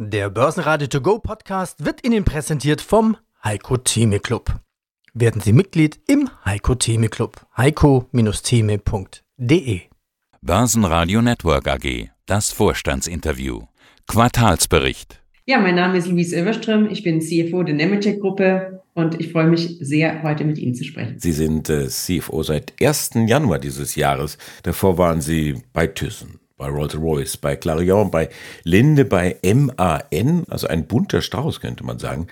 Der 0.00 0.30
Börsenradio 0.30 0.86
To 0.86 1.00
Go 1.00 1.18
Podcast 1.18 1.84
wird 1.84 2.06
Ihnen 2.06 2.22
präsentiert 2.22 2.80
vom 2.80 3.16
Heiko 3.42 3.78
Theme 3.78 4.20
Club. 4.20 4.60
Werden 5.12 5.40
Sie 5.40 5.52
Mitglied 5.52 5.98
im 6.06 6.30
Heiko 6.44 6.76
Theme 6.76 7.08
Club. 7.08 7.44
heiko-theme.de 7.56 9.80
Börsenradio 10.40 11.20
Network 11.20 11.66
AG. 11.66 12.10
Das 12.26 12.52
Vorstandsinterview. 12.52 13.62
Quartalsbericht. 14.06 15.20
Ja, 15.46 15.58
mein 15.58 15.74
Name 15.74 15.98
ist 15.98 16.06
Luis 16.06 16.32
Ilverström. 16.32 16.88
Ich 16.88 17.02
bin 17.02 17.20
CFO 17.20 17.64
der 17.64 17.74
Nemetschek 17.74 18.20
Gruppe 18.20 18.84
und 18.94 19.20
ich 19.20 19.32
freue 19.32 19.48
mich 19.48 19.78
sehr, 19.80 20.22
heute 20.22 20.44
mit 20.44 20.58
Ihnen 20.58 20.76
zu 20.76 20.84
sprechen. 20.84 21.18
Sie 21.18 21.32
sind 21.32 21.68
äh, 21.70 21.88
CFO 21.88 22.44
seit 22.44 22.72
1. 22.80 23.14
Januar 23.26 23.58
dieses 23.58 23.96
Jahres. 23.96 24.38
Davor 24.62 24.96
waren 24.96 25.20
Sie 25.20 25.60
bei 25.72 25.88
Thyssen 25.88 26.38
bei 26.58 26.68
Rolls-Royce, 26.68 27.38
bei 27.38 27.56
Clarion, 27.56 28.10
bei 28.10 28.28
Linde, 28.64 29.04
bei 29.04 29.36
MAN, 29.42 30.44
also 30.50 30.66
ein 30.66 30.86
bunter 30.86 31.22
Strauß 31.22 31.60
könnte 31.60 31.84
man 31.84 31.98
sagen. 31.98 32.26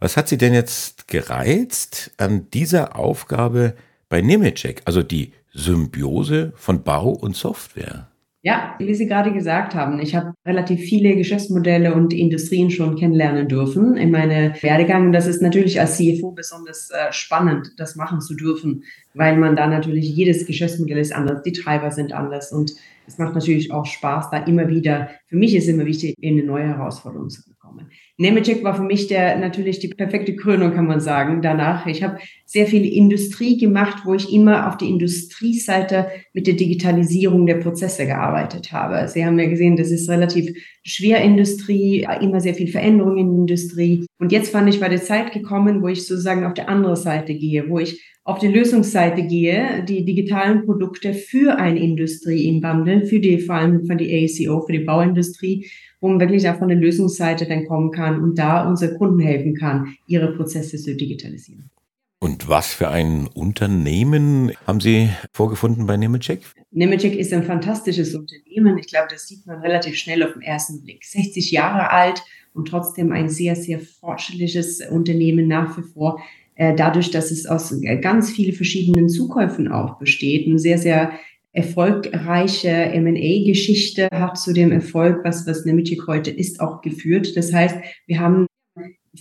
Was 0.00 0.16
hat 0.16 0.28
Sie 0.28 0.38
denn 0.38 0.54
jetzt 0.54 1.06
gereizt 1.08 2.12
an 2.16 2.48
dieser 2.50 2.98
Aufgabe 2.98 3.74
bei 4.08 4.20
Nemetschek, 4.20 4.82
also 4.84 5.02
die 5.02 5.32
Symbiose 5.52 6.52
von 6.56 6.82
Bau 6.82 7.10
und 7.10 7.36
Software? 7.36 8.08
Ja, 8.44 8.74
wie 8.80 8.94
Sie 8.94 9.06
gerade 9.06 9.32
gesagt 9.32 9.76
haben, 9.76 10.00
ich 10.00 10.16
habe 10.16 10.34
relativ 10.44 10.80
viele 10.80 11.14
Geschäftsmodelle 11.14 11.94
und 11.94 12.12
Industrien 12.12 12.72
schon 12.72 12.96
kennenlernen 12.96 13.46
dürfen 13.46 13.96
in 13.96 14.10
meiner 14.10 14.60
Werdegang. 14.60 15.12
Das 15.12 15.28
ist 15.28 15.40
natürlich 15.40 15.78
als 15.78 15.96
CFO 15.96 16.32
besonders 16.32 16.90
äh, 16.90 17.12
spannend, 17.12 17.70
das 17.76 17.94
machen 17.94 18.20
zu 18.20 18.34
dürfen, 18.34 18.82
weil 19.14 19.36
man 19.36 19.56
da 19.56 19.66
natürlich 19.66 20.08
jedes 20.08 20.46
Geschäftsmodell 20.46 20.98
ist 20.98 21.14
anders, 21.14 21.42
die 21.42 21.52
Treiber 21.52 21.90
sind 21.90 22.12
anders 22.12 22.52
und 22.52 22.72
es 23.06 23.18
macht 23.18 23.34
natürlich 23.34 23.72
auch 23.72 23.86
Spaß, 23.86 24.30
da 24.30 24.38
immer 24.38 24.68
wieder, 24.68 25.10
für 25.26 25.36
mich 25.36 25.54
ist 25.54 25.68
immer 25.68 25.84
wichtig, 25.84 26.14
in 26.20 26.38
eine 26.38 26.46
neue 26.46 26.68
Herausforderung 26.68 27.30
zu 27.30 27.42
bekommen. 27.72 27.90
Nemetschek 28.18 28.62
war 28.62 28.74
für 28.74 28.82
mich 28.82 29.08
der 29.08 29.38
natürlich 29.38 29.78
die 29.78 29.88
perfekte 29.88 30.36
Krönung, 30.36 30.72
kann 30.72 30.86
man 30.86 31.00
sagen. 31.00 31.42
Danach, 31.42 31.86
ich 31.86 32.02
habe 32.02 32.18
sehr 32.44 32.66
viel 32.66 32.84
Industrie 32.84 33.58
gemacht, 33.58 34.02
wo 34.04 34.14
ich 34.14 34.32
immer 34.32 34.68
auf 34.68 34.76
die 34.76 34.88
Industrieseite 34.88 36.08
mit 36.32 36.46
der 36.46 36.54
Digitalisierung 36.54 37.46
der 37.46 37.56
Prozesse 37.56 38.06
gearbeitet 38.06 38.72
habe. 38.72 39.08
Sie 39.08 39.24
haben 39.24 39.38
ja 39.38 39.48
gesehen, 39.48 39.76
das 39.76 39.90
ist 39.90 40.08
relativ 40.08 40.56
schwer 40.84 41.22
Industrie, 41.22 42.06
immer 42.20 42.40
sehr 42.40 42.54
viel 42.54 42.68
Veränderung 42.68 43.16
in 43.16 43.28
der 43.28 43.38
Industrie. 43.38 44.06
Und 44.18 44.32
jetzt 44.32 44.52
fand 44.52 44.68
ich, 44.68 44.80
war 44.80 44.88
die 44.88 45.00
Zeit 45.00 45.32
gekommen, 45.32 45.82
wo 45.82 45.88
ich 45.88 46.06
sozusagen 46.06 46.44
auf 46.44 46.54
der 46.54 46.68
anderen 46.68 46.96
Seite 46.96 47.34
gehe, 47.34 47.68
wo 47.68 47.78
ich 47.78 48.00
auf 48.24 48.38
die 48.38 48.48
Lösungsseite 48.48 49.24
gehe, 49.24 49.84
die 49.88 50.04
digitalen 50.04 50.64
Produkte 50.64 51.12
für 51.12 51.58
eine 51.58 51.80
Industrie 51.80 52.46
im 52.46 52.60
Bundle, 52.60 53.04
für 53.06 53.18
die, 53.18 53.40
vor 53.40 53.56
allem 53.56 53.84
für 53.84 53.96
die 53.96 54.12
AECO, 54.12 54.60
für 54.60 54.72
die 54.72 54.84
Bauindustrie, 54.84 55.66
wo 56.02 56.08
man 56.08 56.20
wirklich 56.20 56.46
auch 56.48 56.58
von 56.58 56.68
der 56.68 56.76
Lösungsseite 56.76 57.46
dann 57.46 57.64
kommen 57.64 57.92
kann 57.92 58.22
und 58.22 58.36
da 58.36 58.68
unsere 58.68 58.94
Kunden 58.98 59.20
helfen 59.20 59.54
kann, 59.54 59.94
ihre 60.06 60.34
Prozesse 60.34 60.76
zu 60.76 60.94
digitalisieren. 60.94 61.70
Und 62.18 62.48
was 62.48 62.74
für 62.74 62.88
ein 62.88 63.28
Unternehmen 63.28 64.52
haben 64.66 64.80
Sie 64.80 65.08
vorgefunden 65.32 65.86
bei 65.86 65.96
Nemetschek? 65.96 66.40
Nemetschek 66.70 67.16
ist 67.16 67.32
ein 67.32 67.44
fantastisches 67.44 68.14
Unternehmen. 68.14 68.78
Ich 68.78 68.88
glaube, 68.88 69.08
das 69.10 69.26
sieht 69.26 69.46
man 69.46 69.60
relativ 69.60 69.96
schnell 69.96 70.22
auf 70.22 70.32
den 70.34 70.42
ersten 70.42 70.82
Blick. 70.82 71.04
60 71.04 71.50
Jahre 71.50 71.90
alt 71.90 72.22
und 72.52 72.68
trotzdem 72.68 73.12
ein 73.12 73.28
sehr, 73.28 73.56
sehr 73.56 73.80
fortschrittliches 73.80 74.80
Unternehmen 74.90 75.48
nach 75.48 75.76
wie 75.78 75.82
vor 75.82 76.20
äh, 76.54 76.74
dadurch, 76.74 77.10
dass 77.10 77.30
es 77.30 77.46
aus 77.46 77.74
ganz 78.00 78.30
vielen 78.30 78.54
verschiedenen 78.54 79.08
Zukäufen 79.08 79.68
auch 79.68 79.98
besteht, 79.98 80.46
eine 80.46 80.58
sehr, 80.58 80.78
sehr 80.78 81.12
erfolgreiche 81.52 82.68
M&A-Geschichte 82.68 84.08
hat 84.12 84.38
zu 84.38 84.52
dem 84.52 84.72
Erfolg, 84.72 85.20
was, 85.24 85.46
was 85.46 85.64
Nemetschek 85.64 86.06
heute 86.06 86.30
ist, 86.30 86.60
auch 86.60 86.80
geführt. 86.80 87.36
Das 87.36 87.52
heißt, 87.52 87.76
wir 88.06 88.20
haben 88.20 88.46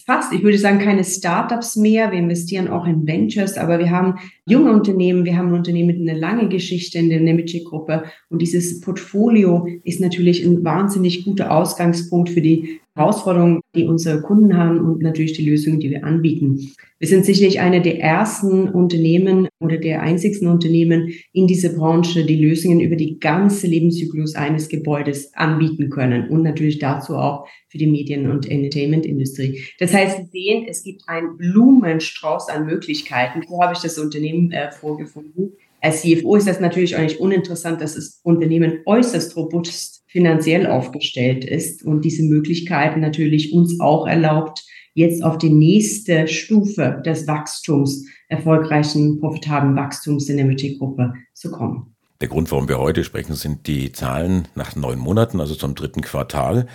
fast, 0.06 0.32
ich 0.32 0.44
würde 0.44 0.58
sagen, 0.58 0.80
keine 0.80 1.04
Startups 1.04 1.76
mehr. 1.76 2.12
Wir 2.12 2.20
investieren 2.20 2.70
auch 2.70 2.86
in 2.86 3.06
Ventures, 3.06 3.58
aber 3.58 3.80
wir 3.80 3.92
haben 3.92 4.16
junge 4.46 4.72
Unternehmen, 4.72 5.26
wir 5.26 5.36
haben 5.36 5.54
Unternehmen 5.54 5.88
mit 5.88 6.10
einer 6.10 6.18
langen 6.18 6.50
Geschichte 6.50 6.98
in 6.98 7.10
der 7.10 7.20
Nemetschek-Gruppe. 7.20 8.04
Und 8.30 8.42
dieses 8.42 8.80
Portfolio 8.80 9.68
ist 9.84 10.00
natürlich 10.00 10.46
ein 10.46 10.64
wahnsinnig 10.64 11.26
guter 11.26 11.52
Ausgangspunkt 11.52 12.30
für 12.30 12.42
die 12.42 12.80
Herausforderungen, 12.96 13.62
die 13.74 13.86
unsere 13.86 14.22
Kunden 14.22 14.58
haben 14.58 14.80
und 14.80 15.02
natürlich 15.02 15.34
die 15.34 15.50
Lösungen, 15.50 15.80
die 15.80 15.90
wir 15.90 16.04
anbieten. 16.04 16.74
Wir 17.00 17.08
sind 17.08 17.26
sicherlich 17.26 17.62
eine 17.62 17.82
der 17.82 18.00
ersten 18.00 18.68
Unternehmen 18.68 19.48
oder 19.60 19.78
der 19.78 20.02
einzigsten 20.02 20.48
Unternehmen 20.48 21.14
in 21.32 21.48
dieser 21.48 21.70
Branche, 21.70 22.26
die 22.26 22.44
Lösungen 22.44 22.82
über 22.82 22.98
die 22.98 23.20
ganze 23.20 23.68
Lebenszyklus 23.68 24.36
eines 24.36 24.68
Gebäudes 24.68 25.34
anbieten 25.34 25.90
können 25.90 26.30
und 26.30 26.44
natürlich 26.44 26.80
dazu 26.80 27.16
auch 27.16 27.48
für 27.70 27.78
die 27.78 27.88
Medien- 27.88 28.30
und 28.30 28.50
Entertainment-Industrie. 28.50 29.62
Das 29.80 29.94
heißt, 29.94 30.18
Sie 30.18 30.30
sehen, 30.32 30.66
es 30.68 30.84
gibt 30.84 31.08
einen 31.08 31.38
Blumenstrauß 31.38 32.50
an 32.50 32.66
Möglichkeiten. 32.66 33.42
So 33.48 33.62
habe 33.62 33.74
ich 33.74 33.80
das 33.80 33.98
Unternehmen 33.98 34.52
äh, 34.52 34.72
vorgefunden. 34.72 35.54
Als 35.80 36.02
CFO 36.02 36.36
ist 36.36 36.48
das 36.48 36.60
natürlich 36.60 36.96
nicht 36.98 37.20
uninteressant, 37.20 37.82
dass 37.82 37.96
das 37.96 38.20
Unternehmen 38.24 38.82
äußerst 38.86 39.36
robust 39.36 40.01
finanziell 40.12 40.68
aufgestellt 40.68 41.46
ist 41.46 41.84
und 41.84 42.04
diese 42.04 42.24
Möglichkeiten 42.24 43.00
natürlich 43.00 43.54
uns 43.54 43.80
auch 43.80 44.06
erlaubt, 44.06 44.64
jetzt 44.94 45.24
auf 45.24 45.38
die 45.38 45.50
nächste 45.50 46.28
Stufe 46.28 47.02
des 47.06 47.28
Wachstums, 47.28 48.06
erfolgreichen, 48.28 49.20
profitablen 49.20 49.76
Wachstums 49.76 50.28
in 50.30 50.38
der 50.38 50.46
MT-Gruppe 50.46 51.14
zu 51.34 51.52
kommen. 51.52 51.96
Der 52.20 52.28
Grund, 52.28 52.52
warum 52.52 52.68
wir 52.68 52.78
heute 52.78 53.04
sprechen, 53.04 53.34
sind 53.34 53.68
die 53.68 53.92
Zahlen 53.92 54.48
nach 54.54 54.76
neun 54.76 55.00
Monaten, 55.00 55.40
also 55.40 55.56
zum 55.56 55.76
dritten 55.76 56.02
Quartal, 56.02 56.68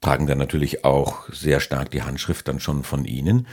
tragen 0.00 0.26
dann 0.26 0.38
natürlich 0.38 0.84
auch 0.84 1.32
sehr 1.32 1.60
stark 1.60 1.90
die 1.90 2.02
Handschrift 2.02 2.48
dann 2.48 2.60
schon 2.60 2.82
von 2.82 3.04
Ihnen. 3.04 3.46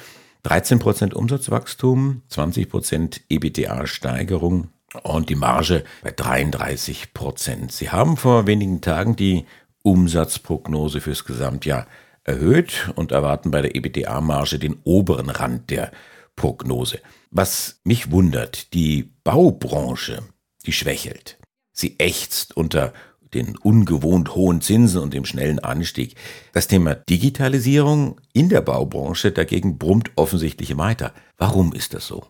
13 0.44 0.80
Prozent 0.80 1.14
Umsatzwachstum, 1.14 2.22
20 2.30 2.70
Prozent 2.70 3.22
EBTA-Steigerung, 3.30 4.70
und 5.04 5.30
die 5.30 5.36
Marge 5.36 5.84
bei 6.04 6.12
33 6.12 7.14
Prozent. 7.14 7.72
Sie 7.72 7.90
haben 7.90 8.18
vor 8.18 8.48
wenigen 8.48 8.82
Tagen 8.82 9.16
die 9.16 9.46
Umsatzprognose 9.84 11.02
fürs 11.02 11.26
Gesamtjahr 11.26 11.88
erhöht 12.24 12.92
und 12.96 13.12
erwarten 13.12 13.52
bei 13.52 13.62
der 13.62 13.76
EBITDA-Marge 13.76 14.60
den 14.60 14.78
oberen 14.84 15.30
Rand 15.30 15.70
der 15.70 15.92
Prognose. 16.36 17.00
Was 17.32 17.80
mich 17.84 18.12
wundert, 18.12 18.74
die 18.74 19.12
Baubranche, 19.24 20.24
die 20.66 20.74
schwächelt. 20.74 21.38
Sie 21.72 21.96
ächzt 22.00 22.56
unter 22.56 22.94
den 23.34 23.58
ungewohnt 23.58 24.36
hohen 24.36 24.62
Zinsen 24.62 25.02
und 25.02 25.14
dem 25.14 25.26
schnellen 25.26 25.60
Anstieg. 25.60 26.16
Das 26.54 26.68
Thema 26.68 26.96
Digitalisierung 26.96 28.20
in 28.34 28.50
der 28.50 28.62
Baubranche 28.62 29.32
dagegen 29.32 29.78
brummt 29.78 30.12
offensichtlich 30.16 30.78
weiter. 30.78 31.14
Warum 31.38 31.74
ist 31.74 31.94
das 31.94 32.08
so? 32.08 32.26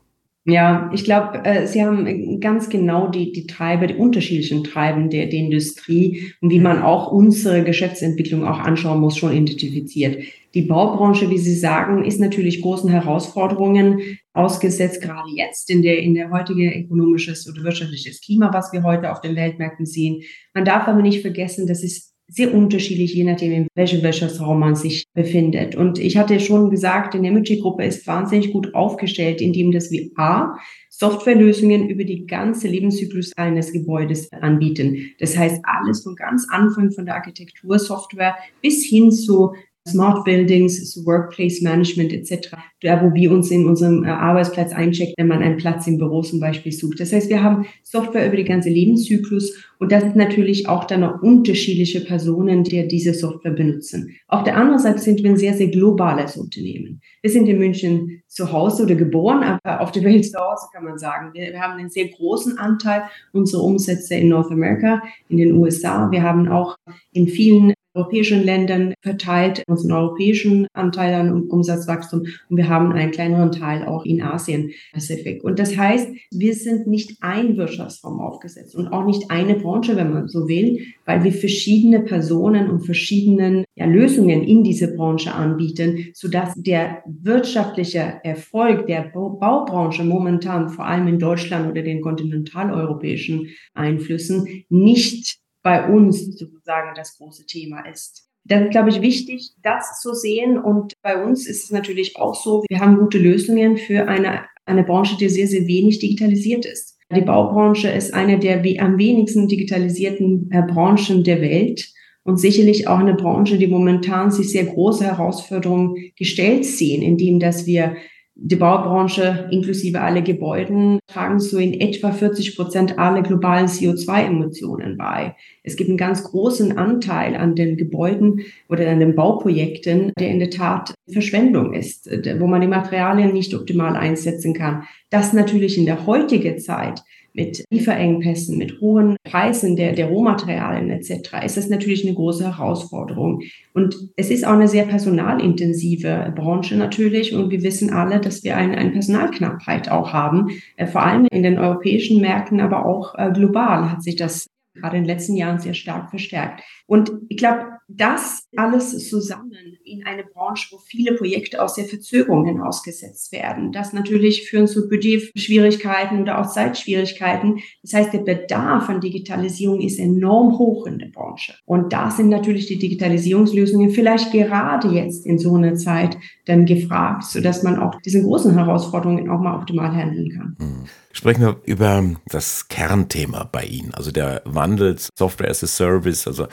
Ja, 0.50 0.90
ich 0.94 1.04
glaube, 1.04 1.44
äh, 1.44 1.68
Sie 1.68 1.84
haben 1.84 2.40
ganz 2.40 2.70
genau 2.70 3.10
die, 3.10 3.34
die 3.34 3.48
Treiber, 3.48 3.86
die 3.86 3.96
unterschiedlichen 3.96 4.64
Treiben 4.64 5.10
der, 5.10 5.26
der 5.26 5.40
Industrie 5.40 6.32
und 6.40 6.52
wie 6.52 6.62
man 6.62 6.82
auch 6.82 7.12
unsere 7.12 7.66
Geschäftsentwicklung 7.66 8.46
auch 8.46 8.60
anschauen 8.60 9.02
muss, 9.02 9.18
schon 9.18 9.34
identifiziert. 9.34 10.24
Die 10.54 10.62
Baubranche, 10.62 11.30
wie 11.30 11.38
Sie 11.38 11.54
sagen, 11.54 12.06
ist 12.06 12.22
natürlich 12.22 12.62
großen 12.62 12.90
Herausforderungen 12.90 14.00
ausgesetzt, 14.32 15.02
gerade 15.02 15.30
jetzt 15.36 15.70
in 15.70 15.82
der, 15.82 16.00
in 16.00 16.14
der 16.14 16.32
heutigen 16.32 16.72
ökonomisches 16.72 17.50
oder 17.50 17.66
wirtschaftliches 17.66 18.22
Klima, 18.22 18.54
was 18.54 18.72
wir 18.72 18.84
heute 18.84 19.12
auf 19.12 19.20
den 19.20 19.36
Weltmärkten 19.36 19.86
sehen. 19.86 20.22
Man 20.54 20.64
darf 20.64 20.88
aber 20.88 21.02
nicht 21.02 21.22
vergessen, 21.22 21.68
dass 21.68 21.84
es 21.84 22.16
sehr 22.30 22.54
unterschiedlich, 22.54 23.14
je 23.14 23.24
nachdem, 23.24 23.52
in 23.54 23.68
welchem 23.74 24.04
Wirtschaftsraum 24.04 24.60
man 24.60 24.76
sich 24.76 25.06
befindet. 25.14 25.76
Und 25.76 25.98
ich 25.98 26.18
hatte 26.18 26.40
schon 26.40 26.70
gesagt, 26.70 27.14
die 27.14 27.20
Nemetschek-Gruppe 27.20 27.86
ist 27.86 28.06
wahnsinnig 28.06 28.52
gut 28.52 28.74
aufgestellt, 28.74 29.42
indem 29.42 29.72
dass 29.72 29.92
wir 29.92 30.10
A, 30.18 30.58
Softwarelösungen 30.90 31.90
über 31.90 32.04
die 32.04 32.26
ganze 32.26 32.68
Lebenszyklus 32.68 33.32
eines 33.38 33.72
Gebäudes 33.72 34.32
anbieten. 34.34 35.12
Das 35.20 35.38
heißt, 35.38 35.62
alles 35.64 36.04
von 36.04 36.16
ganz 36.16 36.48
Anfang 36.50 36.92
von 36.92 37.06
der 37.06 37.16
Architektursoftware 37.16 38.36
bis 38.62 38.84
hin 38.84 39.12
zu 39.12 39.54
Smart 39.88 40.24
Buildings, 40.26 41.06
Workplace 41.06 41.62
Management 41.62 42.14
etc., 42.14 42.50
da 42.82 43.04
wo 43.04 43.14
wir 43.14 43.32
uns 43.32 43.50
in 43.50 43.66
unserem 43.66 44.04
äh, 44.04 44.10
Arbeitsplatz 44.10 44.72
einchecken, 44.72 45.16
wenn 45.18 45.28
man 45.28 45.42
einen 45.42 45.58
Platz 45.58 45.88
im 45.88 45.98
Büro 45.98 46.22
zum 46.22 46.40
Beispiel 46.40 46.72
sucht. 46.72 47.00
Das 47.00 47.12
heißt, 47.12 47.30
wir 47.30 47.42
haben 47.42 47.66
Software 47.84 48.28
über 48.28 48.38
die 48.38 48.44
ganze 48.44 48.70
Lebenszyklus 48.70 49.54
und 49.80 49.92
das 49.92 50.04
sind 50.04 50.16
natürlich 50.16 50.68
auch 50.68 50.86
dann 50.86 51.02
noch 51.02 51.22
unterschiedliche 51.22 52.02
Personen, 52.02 52.64
die 52.64 52.88
diese 52.88 53.14
Software 53.14 53.52
benutzen. 53.52 54.16
Auf 54.28 54.44
der 54.44 54.58
anderen 54.58 54.80
Seite 54.80 55.00
sind 55.00 55.24
wir 55.24 55.30
ein 55.30 55.38
sehr, 55.38 55.54
sehr 55.54 55.68
globales 55.68 56.38
Unternehmen. 56.38 57.02
Wir 57.22 57.32
sind 57.32 57.48
in 57.48 57.58
München 57.58 58.22
zu 58.28 58.52
Hause 58.52 58.84
oder 58.84 58.96
geboren, 58.96 59.44
aber 59.44 59.82
auf 59.82 59.92
der 59.92 60.04
Welt 60.04 60.26
zu 60.26 60.38
Hause 60.38 60.68
kann 60.74 60.84
man 60.84 60.98
sagen. 60.98 61.34
Wir 61.34 61.60
haben 61.60 61.80
einen 61.80 61.90
sehr 61.90 62.08
großen 62.08 62.58
Anteil 62.58 63.04
unserer 63.34 63.64
Umsätze 63.64 64.16
in 64.16 64.30
North 64.30 64.52
America, 64.52 65.02
in 65.30 65.38
den 65.38 65.54
USA. 65.54 66.10
Wir 66.12 66.24
haben 66.24 66.48
auch 66.48 66.76
in 67.12 67.28
vielen 67.28 67.74
europäischen 67.98 68.44
Ländern 68.44 68.94
verteilt, 69.02 69.64
unseren 69.68 69.92
europäischen 69.92 70.68
Anteil 70.74 71.14
an 71.14 71.44
Umsatzwachstum 71.50 72.26
und 72.50 72.58
wir 72.58 72.70
haben 72.70 72.92
einen 72.92 73.12
kleineren 73.12 73.52
Teil 73.52 73.86
auch 73.86 74.06
in 74.06 74.22
Asien 74.22 74.72
Pazifik. 74.94 75.44
Und 75.44 75.60
das 75.60 75.76
heißt, 75.76 76.10
wir 76.32 76.54
sind 76.54 76.88
nicht 76.88 77.18
ein 77.22 77.58
Wirtschaftsraum 77.58 78.20
aufgesetzt 78.20 78.76
und 78.76 78.88
auch 78.88 79.06
nicht 79.06 79.32
eine 79.32 79.56
Branche, 79.56 79.96
wenn 79.96 80.14
man 80.14 80.28
so 80.28 80.48
will, 80.48 80.86
weil 81.06 81.24
wir 81.24 81.32
verschiedene 81.32 82.02
Personen 82.02 82.70
und 82.70 82.82
verschiedenen 82.82 83.66
ja, 83.76 83.86
Lösungen 83.86 84.44
in 84.44 84.64
diese 84.64 84.96
Branche 84.96 85.34
anbieten, 85.34 86.10
sodass 86.14 86.54
der 86.56 87.04
wirtschaftliche 87.06 88.20
Erfolg 88.24 88.88
der 88.88 89.12
Baubranche 89.14 90.04
momentan 90.04 90.70
vor 90.70 90.86
allem 90.86 91.08
in 91.08 91.20
Deutschland 91.20 91.70
oder 91.70 91.82
den 91.82 92.02
kontinentaleuropäischen 92.02 93.50
Einflüssen 93.74 94.66
nicht 94.70 95.40
bei 95.68 95.86
uns 95.86 96.38
sozusagen 96.38 96.96
das 96.96 97.18
große 97.18 97.46
Thema 97.46 97.82
ist. 97.92 98.30
Das 98.46 98.62
ist, 98.62 98.72
glaube 98.72 98.88
ich, 98.88 99.02
wichtig, 99.02 99.52
das 99.62 100.00
zu 100.00 100.14
sehen. 100.14 100.58
Und 100.58 100.94
bei 101.02 101.22
uns 101.22 101.46
ist 101.46 101.66
es 101.66 101.72
natürlich 101.72 102.16
auch 102.16 102.36
so, 102.36 102.64
wir 102.70 102.80
haben 102.80 102.96
gute 102.96 103.18
Lösungen 103.18 103.76
für 103.76 104.08
eine, 104.08 104.46
eine 104.66 104.86
Branche, 104.86 105.18
die 105.18 105.28
sehr, 105.28 105.48
sehr 105.48 105.68
wenig 105.68 106.00
digitalisiert 106.00 106.66
ist. 106.66 106.98
Die 107.14 107.20
Baubranche 107.20 107.90
ist 107.90 108.14
eine 108.14 108.40
der 108.40 108.60
am 108.82 108.98
wenigsten 108.98 109.50
digitalisierten 109.50 110.50
äh, 110.54 110.62
Branchen 110.62 111.26
der 111.26 111.42
Welt 111.42 111.92
und 112.24 112.38
sicherlich 112.38 112.88
auch 112.88 113.00
eine 113.00 113.16
Branche, 113.16 113.58
die 113.58 113.68
momentan 113.68 114.32
sich 114.32 114.50
sehr 114.52 114.68
große 114.68 115.04
Herausforderungen 115.04 116.14
gestellt 116.18 116.64
sehen, 116.64 117.02
indem 117.02 117.42
dass 117.42 117.66
wir 117.66 117.98
die 118.40 118.56
Baubranche 118.56 119.48
inklusive 119.52 120.00
alle 120.00 120.22
Gebäuden 120.22 121.00
tragen 121.08 121.40
so 121.40 121.58
in 121.58 121.74
etwa 121.74 122.12
40 122.12 122.56
Prozent 122.56 123.00
aller 123.00 123.24
globalen 123.24 123.66
CO2-Emissionen 123.66 124.96
bei. 124.96 125.36
Es 125.64 125.76
gibt 125.76 125.90
einen 125.90 125.98
ganz 125.98 126.24
großen 126.24 126.78
Anteil 126.78 127.36
an 127.36 127.56
den 127.56 127.78
Gebäuden 127.78 128.42
oder 128.70 128.88
an 128.90 129.00
den 129.00 129.16
Bauprojekten, 129.16 130.14
der 130.20 130.30
in 130.30 130.38
der 130.38 130.52
Tat 130.52 130.94
Verschwendung 131.12 131.74
ist, 131.74 132.10
wo 132.40 132.46
man 132.46 132.62
die 132.62 132.68
Materialien 132.68 133.34
nicht 133.34 133.56
optimal 133.56 133.96
einsetzen 133.96 134.54
kann. 134.54 134.84
Das 135.10 135.34
natürlich 135.34 135.78
in 135.78 135.86
der 135.86 136.06
heutigen 136.06 136.60
Zeit 136.60 137.02
mit 137.38 137.64
Lieferengpässen, 137.70 138.58
mit 138.58 138.82
hohen 138.82 139.16
Preisen 139.24 139.76
der, 139.76 139.94
der 139.94 140.08
Rohmaterialien 140.08 140.90
etc. 140.90 141.46
ist 141.46 141.56
das 141.56 141.70
natürlich 141.70 142.04
eine 142.04 142.16
große 142.16 142.44
Herausforderung. 142.44 143.44
Und 143.74 143.96
es 144.16 144.32
ist 144.32 144.46
auch 144.46 144.54
eine 144.54 144.68
sehr 144.68 144.86
personalintensive 144.86 146.34
Branche 146.36 146.76
natürlich. 146.76 147.36
Und 147.36 147.52
wir 147.52 147.62
wissen 147.62 147.94
alle, 147.94 148.20
dass 148.20 148.44
wir 148.44 148.58
eine, 148.58 148.76
eine 148.78 148.90
Personalknappheit 148.90 149.90
auch 149.90 150.14
haben, 150.14 150.48
äh, 150.78 150.88
vor 150.88 151.04
allem 151.04 151.28
in 151.30 151.44
den 151.44 151.60
europäischen 151.60 152.22
Märkten, 152.22 152.60
aber 152.60 152.88
auch 152.88 153.14
äh, 153.16 153.32
global 153.32 153.92
hat 153.92 154.02
sich 154.02 154.16
das 154.16 154.48
gerade 154.74 154.98
in 154.98 155.04
den 155.04 155.10
letzten 155.10 155.36
Jahren 155.36 155.60
sehr 155.60 155.76
stark 155.76 156.10
verstärkt. 156.10 156.64
Und 156.88 157.12
ich 157.30 157.38
glaube, 157.38 157.66
das 157.90 158.44
alles 158.58 159.10
zusammen 159.10 159.78
in 159.86 160.06
eine 160.06 160.26
Branche, 160.26 160.68
wo 160.72 160.78
viele 160.78 161.16
Projekte 161.16 161.64
aus 161.64 161.76
der 161.76 161.86
Verzögerung 161.86 162.46
hinausgesetzt 162.46 163.32
werden, 163.32 163.72
das 163.72 163.94
natürlich 163.94 164.50
führen 164.50 164.68
zu 164.68 164.90
Budgetschwierigkeiten 164.90 166.22
oder 166.22 166.40
auch 166.40 166.52
Zeitschwierigkeiten. 166.52 167.60
Das 167.84 167.94
heißt, 167.94 168.14
der 168.14 168.20
Bedarf 168.20 168.90
an 168.90 169.00
Digitalisierung 169.00 169.80
ist 169.80 170.00
enorm 170.00 170.58
hoch 170.58 170.86
in 170.86 171.00
der 171.00 171.08
Branche. 171.08 171.54
Und 171.66 171.94
da 171.94 172.12
sind 172.12 172.28
natürlich 172.28 172.68
die 172.68 172.78
Digitalisierungslösungen 172.78 173.92
vielleicht 173.92 174.34
gerade 174.34 174.90
jetzt 174.90 175.26
in 175.26 175.40
so 175.40 175.56
einer 175.56 175.76
Zeit 175.76 176.18
dann 176.46 176.66
gefragt, 176.66 177.24
sodass 177.24 177.64
man 177.64 177.80
auch 177.80 178.02
diese 178.02 178.22
großen 178.22 178.54
Herausforderungen 178.54 179.30
auch 179.30 179.40
mal 179.40 179.56
optimal 179.56 179.96
handeln 179.96 180.30
kann. 180.30 180.56
Hm. 180.60 180.84
Sprechen 181.14 181.42
wir 181.42 181.62
über 181.64 182.04
das 182.28 182.68
Kernthema 182.68 183.44
bei 183.46 183.64
Ihnen, 183.64 183.94
also 183.94 184.12
der 184.12 184.42
Wandel 184.46 184.98
Software 185.18 185.50
as 185.50 185.64
a 185.64 185.68
Service, 185.68 186.28
also 186.28 186.48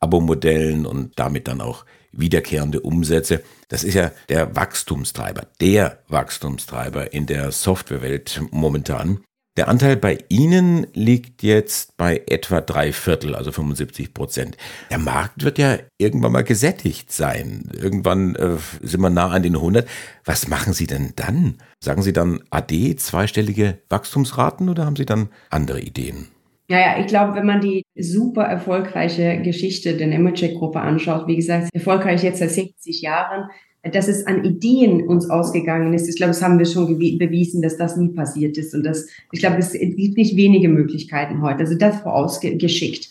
Abo-Modellen 0.00 0.86
und 0.86 1.18
damit 1.18 1.48
dann 1.48 1.60
auch 1.60 1.84
wiederkehrende 2.12 2.80
Umsätze. 2.80 3.42
Das 3.68 3.84
ist 3.84 3.94
ja 3.94 4.12
der 4.28 4.56
Wachstumstreiber, 4.56 5.46
der 5.60 5.98
Wachstumstreiber 6.08 7.12
in 7.12 7.26
der 7.26 7.52
Softwarewelt 7.52 8.42
momentan. 8.50 9.20
Der 9.56 9.68
Anteil 9.68 9.96
bei 9.96 10.18
Ihnen 10.28 10.86
liegt 10.92 11.42
jetzt 11.42 11.96
bei 11.96 12.22
etwa 12.26 12.60
drei 12.60 12.92
Viertel, 12.92 13.34
also 13.34 13.52
75 13.52 14.12
Prozent. 14.12 14.58
Der 14.90 14.98
Markt 14.98 15.44
wird 15.44 15.56
ja 15.56 15.78
irgendwann 15.96 16.32
mal 16.32 16.44
gesättigt 16.44 17.10
sein. 17.10 17.70
Irgendwann 17.72 18.34
äh, 18.36 18.58
sind 18.82 19.00
wir 19.00 19.08
nah 19.08 19.30
an 19.30 19.42
den 19.42 19.56
100. 19.56 19.88
Was 20.26 20.48
machen 20.48 20.74
Sie 20.74 20.86
denn 20.86 21.14
dann? 21.16 21.56
Sagen 21.82 22.02
Sie 22.02 22.12
dann 22.12 22.42
AD, 22.50 22.96
zweistellige 22.96 23.78
Wachstumsraten 23.88 24.68
oder 24.68 24.84
haben 24.84 24.96
Sie 24.96 25.06
dann 25.06 25.30
andere 25.48 25.80
Ideen? 25.80 26.28
Ja, 26.68 26.80
ja, 26.80 27.00
ich 27.00 27.06
glaube, 27.06 27.36
wenn 27.36 27.46
man 27.46 27.60
die 27.60 27.84
super 27.96 28.42
erfolgreiche 28.42 29.40
Geschichte 29.42 29.96
der 29.96 30.08
Nemetschek-Gruppe 30.08 30.80
anschaut, 30.80 31.28
wie 31.28 31.36
gesagt, 31.36 31.68
erfolgreich 31.72 32.24
jetzt 32.24 32.40
seit 32.40 32.50
60 32.50 33.02
Jahren, 33.02 33.48
dass 33.92 34.08
es 34.08 34.26
an 34.26 34.44
Ideen 34.44 35.06
uns 35.06 35.30
ausgegangen 35.30 35.94
ist. 35.94 36.08
Ich 36.08 36.16
glaube, 36.16 36.30
das 36.30 36.42
haben 36.42 36.58
wir 36.58 36.66
schon 36.66 36.98
bewiesen, 36.98 37.62
dass 37.62 37.76
das 37.76 37.96
nie 37.96 38.08
passiert 38.08 38.58
ist. 38.58 38.74
Und 38.74 38.84
das, 38.84 39.06
ich 39.30 39.38
glaube, 39.38 39.58
es 39.58 39.72
gibt 39.72 40.16
nicht 40.16 40.36
wenige 40.36 40.68
Möglichkeiten 40.68 41.40
heute. 41.40 41.60
Also 41.60 41.76
das 41.76 42.00
vorausgeschickt. 42.00 43.10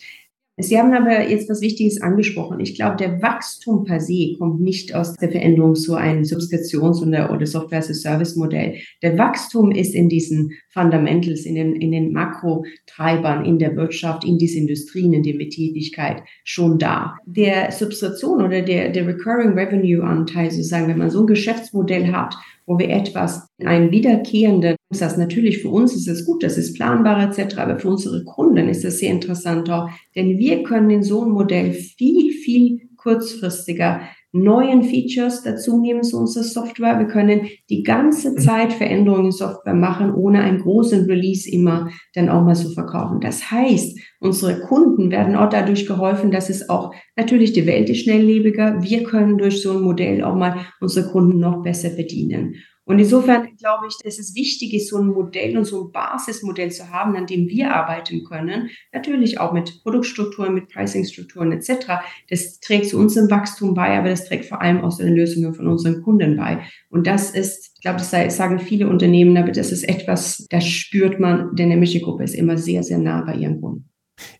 Sie 0.57 0.80
haben 0.80 0.94
aber 0.94 1.28
jetzt 1.30 1.50
was 1.50 1.60
Wichtiges 1.60 2.02
angesprochen. 2.02 2.62
Ich 2.62 2.75
glaube, 2.75 2.96
der 2.96 3.22
Wachstum 3.22 3.84
per 3.84 4.00
se 4.00 4.36
kommt 4.38 4.62
nicht 4.62 4.96
aus 4.96 5.13
der 5.16 5.30
Veränderung 5.30 5.75
zu 5.75 5.96
einem 5.96 6.24
Subskriptions- 6.24 7.04
oder 7.30 7.46
Software-as-a-Service-Modell. 7.46 8.75
Der 9.02 9.18
Wachstum 9.18 9.72
ist 9.72 9.94
in 9.94 10.07
diesen 10.07 10.52
Fundamentals, 10.69 11.46
in 11.46 11.56
den, 11.56 11.75
in 11.75 11.92
den 11.92 12.13
Makrotreibern 12.13 13.44
in 13.44 13.60
der 13.60 13.75
Wirtschaft, 13.75 14.24
in 14.24 14.38
diesen 14.38 14.62
Industrien, 14.62 15.12
in 15.13 15.24
der 15.24 15.38
Tätigkeit 15.38 16.24
schon 16.46 16.80
da. 16.80 17.18
Der 17.25 17.74
Subskription 17.74 18.42
oder 18.42 18.62
der, 18.62 18.92
der 18.92 19.06
Recurring 19.07 19.60
Revenue-Anteil, 19.60 20.52
sozusagen, 20.52 20.88
wenn 20.88 21.00
man 21.00 21.10
so 21.10 21.22
ein 21.22 21.28
Geschäftsmodell 21.28 22.13
hat, 22.13 22.34
wo 22.66 22.80
wir 22.80 22.90
etwas, 22.90 23.48
einen 23.63 23.92
wiederkehrenden 23.92 24.75
Umsatz, 24.90 25.18
natürlich 25.18 25.62
für 25.62 25.69
uns 25.69 25.96
ist 25.96 26.07
es 26.07 26.25
gut, 26.25 26.44
das 26.44 26.57
ist 26.57 26.75
planbar 26.75 27.24
etc., 27.24 27.57
aber 27.57 27.80
für 27.80 27.90
unsere 27.90 28.24
Kunden 28.24 28.68
ist 28.68 28.84
das 28.84 29.00
sehr 29.00 29.12
interessant 29.12 29.69
auch, 29.69 29.90
denn 30.16 30.38
wir 30.38 30.63
können 30.63 30.90
in 30.90 31.04
so 31.04 31.22
einem 31.22 31.31
Modell 31.31 31.72
viel, 31.72 32.31
viel 32.34 32.90
kurzfristiger 32.98 34.02
neuen 34.36 34.84
Features 34.84 35.44
dazu 35.44 35.80
nehmen 35.80 36.04
zu 36.04 36.18
unserer 36.18 36.44
Software. 36.44 37.00
Wir 37.00 37.07
können 37.07 37.48
die 37.69 37.84
ganze 37.84 38.31
mhm. 38.31 38.38
Zeit 38.38 38.74
Veränderungen 38.74 39.28
in 39.28 39.31
Software 39.31 39.74
machen, 39.74 40.13
ohne 40.13 40.42
einen 40.42 40.60
großen 40.60 41.06
Release 41.06 41.50
immer 41.50 41.90
dann 42.13 42.28
auch 42.28 42.44
mal 42.44 42.56
zu 42.56 42.72
verkaufen. 42.72 43.22
Das 43.22 43.50
heißt, 43.50 43.98
unsere 44.19 44.60
Kunden 44.60 45.10
werden 45.10 45.38
auch 45.38 45.50
dadurch 45.50 45.86
geholfen, 45.88 46.31
dass 46.31 46.50
es 46.50 46.69
auch 46.69 46.94
natürlich 47.16 47.54
die 47.54 47.66
Welt 47.66 47.90
ist 47.90 48.02
schnelllebiger. 48.02 48.84
Wir 48.84 49.04
können 49.04 49.38
durch 49.38 49.62
so 49.62 49.72
ein 49.72 49.81
Modell 49.81 50.22
auch 50.22 50.36
mal 50.36 50.57
unsere 50.81 51.10
Kunden 51.10 51.40
noch 51.40 51.63
besser 51.63 51.90
bedienen. 51.90 52.56
Und 52.86 53.00
insofern 53.00 53.56
glaube 53.58 53.88
ich, 53.88 53.98
dass 54.04 54.20
es 54.20 54.36
wichtig 54.36 54.74
ist, 54.74 54.90
so 54.90 54.98
ein 54.98 55.08
Modell 55.08 55.58
und 55.58 55.66
so 55.66 55.86
ein 55.86 55.92
Basismodell 55.92 56.72
zu 56.72 56.92
haben, 56.92 57.16
an 57.16 57.26
dem 57.26 57.50
wir 57.50 57.74
arbeiten 57.74 58.24
können. 58.24 58.70
Natürlich 58.94 59.40
auch 59.40 59.54
mit 59.54 59.82
Produktstrukturen, 59.82 60.54
mit 60.54 60.70
Pricingstrukturen 60.70 61.52
etc. 61.52 61.88
Das 62.30 62.60
trägt 62.60 62.88
zu 62.88 63.00
unserem 63.00 63.30
Wachstum 63.32 63.74
bei, 63.74 63.98
aber 63.98 64.10
das 64.10 64.26
trägt 64.26 64.46
vor 64.46 64.62
allem 64.62 64.82
auch 64.82 64.96
zu 64.96 65.04
den 65.04 65.16
Lösungen 65.16 65.56
von 65.56 65.68
unseren 65.68 66.04
Kunden 66.04 66.38
bei. 66.38 66.62
Und 66.90 67.07
das 67.07 67.31
ist, 67.31 67.71
ich 67.76 67.81
glaube, 67.81 67.98
das 67.98 68.12
sagen 68.36 68.59
viele 68.59 68.88
Unternehmen, 68.88 69.36
aber 69.38 69.52
das 69.52 69.71
ist 69.71 69.83
etwas, 69.83 70.45
das 70.50 70.66
spürt 70.66 71.19
man, 71.19 71.56
denn 71.56 71.69
der 71.69 71.80
Mischi-Gruppe 71.80 72.24
ist 72.24 72.36
immer 72.36 72.57
sehr, 72.57 72.83
sehr 72.83 73.00
nah 73.00 73.21
bei 73.21 73.36
ihren 73.36 73.59
Kunden. 73.59 73.90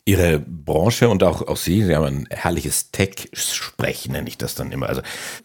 Ihre 0.06 0.40
Branche 0.40 1.10
und 1.10 1.24
auch, 1.24 1.42
auch 1.48 1.58
Sie, 1.58 1.84
Sie 1.84 1.96
haben 1.96 2.06
ein 2.06 2.28
herrliches 2.30 2.92
Tech-Sprechen, 2.92 4.14
nenne 4.14 4.28
ich 4.28 4.38
das 4.38 4.56
dann 4.56 4.72
immer. 4.72 4.88
Also 4.88 5.02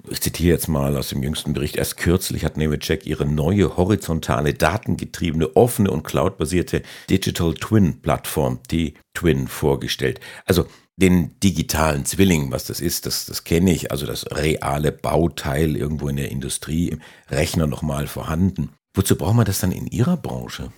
ich 0.09 0.21
zitiere 0.21 0.55
jetzt 0.55 0.69
mal 0.69 0.97
aus 0.97 1.09
dem 1.09 1.23
jüngsten 1.23 1.53
Bericht. 1.53 1.77
Erst 1.77 1.97
kürzlich 1.97 2.45
hat 2.45 2.57
Nemetschek 2.57 3.07
ihre 3.07 3.27
neue 3.27 3.77
horizontale, 3.77 4.55
datengetriebene, 4.55 5.57
offene 5.57 5.91
und 5.91 6.05
cloudbasierte 6.05 6.83
Digital 7.09 7.55
Twin-Plattform, 7.55 8.61
die 8.71 8.95
Twin, 9.15 9.49
vorgestellt. 9.49 10.21
Also 10.45 10.67
den 10.97 11.39
digitalen 11.41 12.05
Zwilling, 12.05 12.53
was 12.53 12.65
das 12.65 12.81
ist, 12.81 13.07
das, 13.07 13.27
das 13.27 13.45
kenne 13.45 13.73
ich. 13.73 13.91
Also 13.91 14.07
das 14.07 14.31
reale 14.31 14.93
Bauteil 14.93 15.77
irgendwo 15.77 16.09
in 16.09 16.17
der 16.17 16.31
Industrie, 16.31 16.89
im 16.91 17.01
Rechner 17.31 17.67
nochmal 17.67 18.07
vorhanden. 18.07 18.71
Wozu 18.95 19.17
braucht 19.17 19.37
man 19.37 19.47
das 19.47 19.61
dann 19.61 19.73
in 19.73 19.87
Ihrer 19.87 20.17
Branche? 20.17 20.71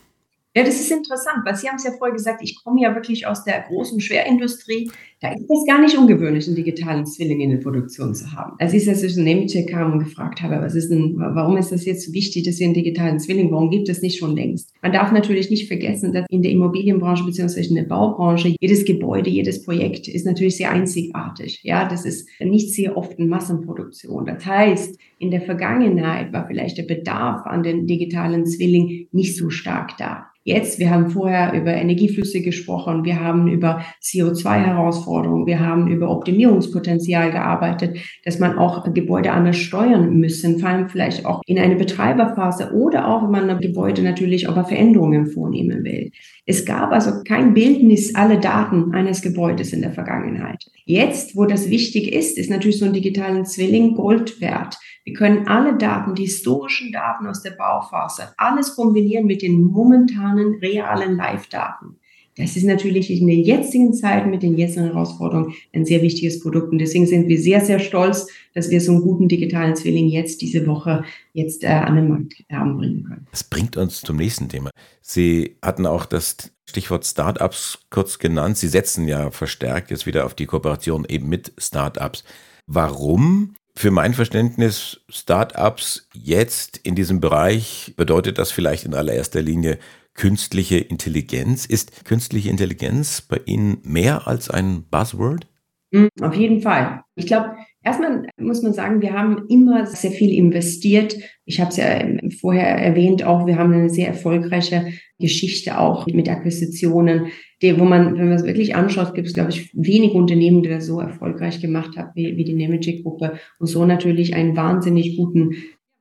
Ja, 0.54 0.64
das 0.64 0.78
ist 0.80 0.92
interessant, 0.92 1.38
weil 1.47 1.56
Sie 1.56 1.66
haben 1.66 1.76
es 1.76 1.85
ja 1.85 1.92
vorher 1.92 2.12
gesagt, 2.12 2.42
ich 2.42 2.62
komme 2.62 2.82
ja 2.82 2.94
wirklich 2.94 3.26
aus 3.26 3.42
der 3.42 3.64
großen 3.68 4.00
Schwerindustrie. 4.00 4.90
Da 5.23 5.32
ist 5.32 5.49
es 5.49 5.66
gar 5.66 5.80
nicht 5.80 5.97
ungewöhnlich, 5.97 6.47
einen 6.47 6.56
digitalen 6.56 7.06
Zwilling 7.06 7.40
in 7.40 7.50
der 7.50 7.56
Produktion 7.59 8.14
zu 8.14 8.32
haben. 8.32 8.56
Als 8.59 8.75
ich 8.75 8.85
jetzt 8.85 9.02
in 9.02 9.25
Nemetschek 9.25 9.71
kam 9.71 9.92
und 9.92 10.00
gefragt 10.00 10.42
habe, 10.42 10.61
was 10.61 10.75
ist 10.75 10.90
denn, 10.90 11.14
warum 11.16 11.56
ist 11.56 11.73
das 11.73 11.87
jetzt 11.87 12.12
wichtig, 12.12 12.42
dass 12.42 12.59
wir 12.59 12.66
einen 12.66 12.75
digitalen 12.75 13.18
Zwilling, 13.18 13.50
warum 13.50 13.71
gibt 13.71 13.88
es 13.88 14.02
nicht 14.02 14.18
schon 14.18 14.37
längst? 14.37 14.75
Man 14.82 14.92
darf 14.92 15.11
natürlich 15.11 15.49
nicht 15.49 15.68
vergessen, 15.68 16.12
dass 16.12 16.26
in 16.28 16.42
der 16.42 16.50
Immobilienbranche 16.50 17.25
beziehungsweise 17.25 17.71
in 17.71 17.76
der 17.76 17.85
Baubranche 17.85 18.54
jedes 18.61 18.85
Gebäude, 18.85 19.30
jedes 19.30 19.64
Projekt 19.64 20.06
ist 20.09 20.26
natürlich 20.26 20.59
sehr 20.59 20.71
einzigartig. 20.71 21.61
Ja, 21.62 21.88
das 21.88 22.04
ist 22.04 22.28
nicht 22.40 22.75
sehr 22.75 22.99
oft 22.99 23.18
in 23.18 23.28
Massenproduktion. 23.28 24.26
Das 24.26 24.44
heißt, 24.44 24.99
in 25.18 25.30
der 25.30 25.40
Vergangenheit 25.40 26.32
war 26.32 26.47
vielleicht 26.47 26.76
der 26.76 26.82
Bedarf 26.82 27.47
an 27.47 27.62
den 27.62 27.87
digitalen 27.87 28.44
Zwilling 28.44 29.06
nicht 29.12 29.37
so 29.37 29.49
stark 29.49 29.97
da. 29.97 30.26
Jetzt, 30.44 30.80
wir 30.80 30.90
haben 30.90 31.11
vorher 31.11 31.52
über 31.52 31.72
Energieflüsse 31.72 32.40
gesprochen, 32.40 33.04
wir 33.04 33.20
haben 33.20 33.46
über 33.46 33.84
CO2-Herausforderungen, 34.02 35.46
wir 35.46 35.61
haben 35.61 35.87
über 35.87 36.11
Optimierungspotenzial 36.11 37.30
gearbeitet, 37.30 37.99
dass 38.25 38.40
man 38.40 38.58
auch 38.58 38.92
Gebäude 38.92 39.30
anders 39.30 39.56
steuern 39.56 40.18
müssen, 40.18 40.58
vor 40.58 40.68
allem 40.68 40.88
vielleicht 40.88 41.26
auch 41.26 41.42
in 41.46 41.61
eine 41.61 41.76
Betreiberphase 41.76 42.72
oder 42.72 43.06
auch, 43.06 43.22
wenn 43.22 43.30
man 43.30 43.50
ein 43.50 43.61
Gebäude 43.61 44.02
natürlich 44.02 44.49
aber 44.49 44.64
Veränderungen 44.64 45.26
vornehmen 45.26 45.84
will. 45.84 46.11
Es 46.44 46.64
gab 46.64 46.90
also 46.90 47.22
kein 47.22 47.54
Bildnis 47.54 48.16
aller 48.16 48.38
Daten 48.38 48.92
eines 48.94 49.22
Gebäudes 49.22 49.72
in 49.72 49.82
der 49.82 49.92
Vergangenheit. 49.92 50.64
Jetzt, 50.84 51.37
wo 51.37 51.44
das 51.44 51.70
wichtig 51.70 52.12
ist, 52.12 52.37
ist 52.37 52.50
natürlich 52.50 52.80
so 52.80 52.84
ein 52.84 52.92
digitalen 52.92 53.44
Zwilling 53.44 53.94
Gold 53.94 54.40
wert. 54.40 54.76
Wir 55.04 55.14
können 55.14 55.49
alle 55.49 55.76
Daten, 55.76 56.14
die 56.14 56.25
historischen 56.25 56.92
Daten 56.92 57.26
aus 57.26 57.42
der 57.42 57.52
Bauphase, 57.52 58.34
alles 58.37 58.76
kombinieren 58.76 59.26
mit 59.26 59.42
den 59.42 59.62
momentanen 59.62 60.31
realen 60.38 61.16
Live-Daten. 61.16 61.96
Das 62.36 62.56
ist 62.56 62.64
natürlich 62.64 63.10
in 63.10 63.26
der 63.26 63.36
jetzigen 63.36 63.92
Zeit 63.92 64.26
mit 64.26 64.42
den 64.42 64.56
jetzigen 64.56 64.86
Herausforderungen 64.86 65.54
ein 65.74 65.84
sehr 65.84 66.00
wichtiges 66.00 66.40
Produkt. 66.40 66.72
Und 66.72 66.78
deswegen 66.78 67.06
sind 67.06 67.28
wir 67.28 67.38
sehr, 67.38 67.60
sehr 67.60 67.78
stolz, 67.78 68.26
dass 68.54 68.70
wir 68.70 68.80
so 68.80 68.92
einen 68.92 69.02
guten 69.02 69.28
digitalen 69.28 69.76
Zwilling 69.76 70.08
jetzt 70.08 70.40
diese 70.40 70.66
Woche 70.66 71.04
jetzt 71.34 71.62
äh, 71.62 71.66
an 71.66 71.96
den 71.96 72.08
Markt 72.08 72.34
haben 72.50 72.78
bringen 72.78 73.04
können. 73.04 73.26
Das 73.30 73.44
bringt 73.44 73.76
uns 73.76 74.00
zum 74.00 74.16
nächsten 74.16 74.48
Thema. 74.48 74.70
Sie 75.02 75.56
hatten 75.60 75.84
auch 75.84 76.06
das 76.06 76.52
Stichwort 76.66 77.04
Startups 77.04 77.80
kurz 77.90 78.18
genannt. 78.18 78.56
Sie 78.56 78.68
setzen 78.68 79.06
ja 79.08 79.30
verstärkt 79.30 79.90
jetzt 79.90 80.06
wieder 80.06 80.24
auf 80.24 80.34
die 80.34 80.46
Kooperation 80.46 81.04
eben 81.06 81.28
mit 81.28 81.52
Startups. 81.58 82.24
Warum 82.66 83.56
für 83.74 83.90
mein 83.90 84.14
Verständnis 84.14 85.00
Startups 85.10 86.08
jetzt 86.14 86.78
in 86.78 86.94
diesem 86.94 87.20
Bereich 87.20 87.92
bedeutet 87.96 88.38
das 88.38 88.52
vielleicht 88.52 88.84
in 88.84 88.94
allererster 88.94 89.42
Linie 89.42 89.78
künstliche 90.14 90.78
Intelligenz. 90.78 91.66
Ist 91.66 92.04
künstliche 92.04 92.50
Intelligenz 92.50 93.23
bei 93.23 93.40
Ihnen 93.45 93.78
mehr 93.85 94.26
als 94.26 94.50
ein 94.50 94.85
Buzzword? 94.90 95.47
Hm, 95.92 96.09
auf 96.23 96.35
jeden 96.35 96.62
Fall. 96.62 97.02
Ich 97.16 97.26
glaube, 97.26 97.54
erstmal 97.83 98.26
muss 98.38 98.62
man 98.62 98.73
sagen, 98.73 99.02
wir 99.02 99.12
haben 99.12 99.47
immer 99.49 99.85
sehr 99.85 100.11
viel 100.11 100.33
investiert. 100.33 101.16
Ich 101.45 101.61
habe 101.61 101.71
es 101.71 101.76
ja 101.76 102.02
vorher 102.40 102.66
erwähnt, 102.66 103.25
auch 103.25 103.47
wir 103.47 103.59
haben 103.59 103.75
eine 103.75 103.90
sehr 103.90 104.09
erfolgreiche 104.09 104.92
Geschichte 105.19 105.78
auch 105.78 106.07
mit 106.07 106.31
Akquisitionen, 106.31 107.26
die, 107.61 107.78
wo 107.78 107.85
man, 107.85 108.14
wenn 108.16 108.28
man 108.28 108.37
es 108.37 108.45
wirklich 108.45 108.75
anschaut, 108.75 109.14
gibt 109.14 109.28
es, 109.28 109.35
glaube 109.35 109.50
ich, 109.50 109.71
wenig 109.75 110.12
Unternehmen, 110.12 110.62
die 110.62 110.71
das 110.71 110.87
so 110.87 110.99
erfolgreich 110.99 111.61
gemacht 111.61 111.97
haben 111.97 112.11
wie, 112.14 112.37
wie 112.38 112.45
die 112.45 112.54
Nemetschek-Gruppe 112.54 113.38
und 113.59 113.66
so 113.66 113.85
natürlich 113.85 114.35
einen 114.35 114.57
wahnsinnig 114.57 115.16
guten 115.16 115.57